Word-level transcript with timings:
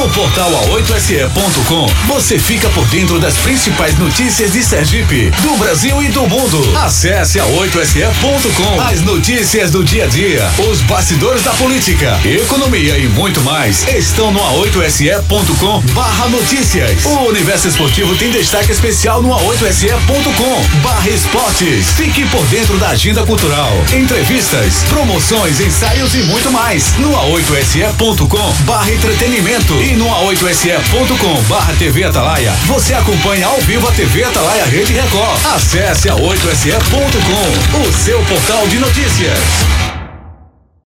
No 0.00 0.08
portal 0.08 0.50
a8se.com 0.50 1.86
você 2.06 2.38
fica 2.38 2.70
por 2.70 2.86
dentro 2.86 3.18
das 3.18 3.36
principais 3.36 3.98
notícias 3.98 4.50
de 4.50 4.62
Sergipe, 4.62 5.30
do 5.42 5.58
Brasil 5.58 6.02
e 6.02 6.08
do 6.08 6.26
mundo. 6.26 6.74
Acesse 6.78 7.38
a8se.com. 7.38 8.80
As 8.80 9.02
notícias 9.02 9.70
do 9.70 9.84
dia 9.84 10.04
a 10.04 10.06
dia, 10.06 10.50
os 10.70 10.80
bastidores 10.80 11.42
da 11.42 11.50
política, 11.50 12.18
economia 12.24 12.96
e 12.96 13.08
muito 13.08 13.42
mais 13.42 13.86
estão 13.88 14.32
no 14.32 14.40
a8se.com 14.40 15.82
barra 15.92 16.30
notícias. 16.30 17.04
O 17.04 17.28
universo 17.28 17.68
esportivo 17.68 18.16
tem 18.16 18.30
destaque 18.30 18.72
especial 18.72 19.20
no 19.20 19.28
a8se.com 19.28 20.78
barra 20.82 21.10
esportes. 21.10 21.88
Fique 21.90 22.24
por 22.28 22.42
dentro 22.46 22.78
da 22.78 22.88
agenda 22.88 23.26
cultural, 23.26 23.70
entrevistas, 23.92 24.82
promoções, 24.88 25.60
ensaios 25.60 26.14
e 26.14 26.22
muito 26.22 26.50
mais 26.50 26.94
no 26.96 27.12
a8se.com 27.12 28.52
barra 28.64 28.90
entretenimento 28.90 29.89
e 29.90 29.96
no 29.96 30.06
a8se.com 30.06 31.42
barra 31.48 31.74
TV 31.74 32.04
Atalaia. 32.04 32.52
Você 32.66 32.94
acompanha 32.94 33.46
ao 33.48 33.60
vivo 33.62 33.88
a 33.88 33.92
TV 33.92 34.22
Atalaia 34.22 34.64
Rede 34.64 34.92
Record. 34.92 35.44
Acesse 35.46 36.08
a8se.com, 36.08 37.80
o 37.80 37.92
seu 37.92 38.22
portal 38.24 38.68
de 38.68 38.78
notícias. 38.78 39.89